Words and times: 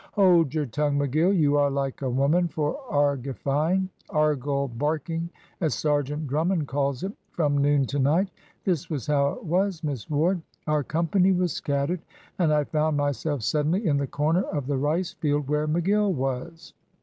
"Hold 0.13 0.55
your 0.55 0.65
tongue, 0.65 0.97
McGill 0.97 1.37
you 1.37 1.57
are 1.57 1.69
like 1.69 2.01
a 2.01 2.09
woman 2.09 2.47
for 2.47 2.75
argifying 2.89 3.87
argle 4.09 4.67
barking, 4.67 5.29
as 5.59 5.75
Sergeant 5.75 6.25
Drummond 6.25 6.67
calls 6.67 7.03
it 7.03 7.13
from 7.29 7.59
noon 7.59 7.85
to 7.85 7.99
night. 7.99 8.31
This 8.63 8.89
was 8.89 9.05
how 9.05 9.27
it 9.33 9.43
was, 9.45 9.83
Miss 9.83 10.09
Ward. 10.09 10.41
Our 10.65 10.83
company 10.83 11.31
was 11.31 11.53
scattered, 11.53 12.01
and 12.39 12.51
I 12.51 12.63
found 12.63 12.97
myself 12.97 13.43
suddenly 13.43 13.85
in 13.85 13.97
the 13.97 14.07
corner 14.07 14.41
of 14.41 14.65
the 14.65 14.77
rice 14.79 15.13
field 15.13 15.47
where 15.47 15.67
McGill 15.67 16.11
was. 16.11 16.73